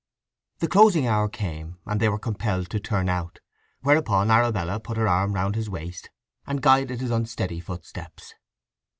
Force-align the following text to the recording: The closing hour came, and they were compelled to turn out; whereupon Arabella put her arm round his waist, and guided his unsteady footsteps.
The 0.61 0.67
closing 0.67 1.05
hour 1.05 1.29
came, 1.29 1.77
and 1.85 1.99
they 1.99 2.09
were 2.09 2.17
compelled 2.17 2.71
to 2.71 2.79
turn 2.79 3.07
out; 3.07 3.37
whereupon 3.81 4.31
Arabella 4.31 4.79
put 4.79 4.97
her 4.97 5.07
arm 5.07 5.35
round 5.35 5.53
his 5.53 5.69
waist, 5.69 6.09
and 6.47 6.59
guided 6.59 7.01
his 7.01 7.11
unsteady 7.11 7.59
footsteps. 7.59 8.33